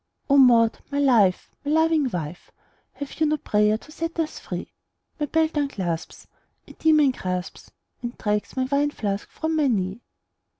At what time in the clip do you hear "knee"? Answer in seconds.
9.67-10.01